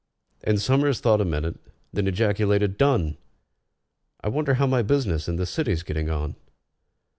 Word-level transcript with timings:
And 0.43 0.59
SOMERS 0.59 0.99
thought 0.99 1.21
a 1.21 1.25
minute, 1.25 1.57
then 1.93 2.07
ejaculated, 2.07 2.75
"Done! 2.75 3.17
I 4.21 4.29
wonder 4.29 4.55
how 4.55 4.65
my 4.65 4.81
business 4.81 5.27
in 5.29 5.35
the 5.35 5.45
City's 5.45 5.83
getting 5.83 6.09
on?" 6.09 6.35